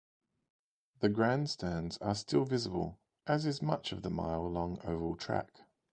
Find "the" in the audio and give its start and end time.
1.01-1.09, 4.01-4.09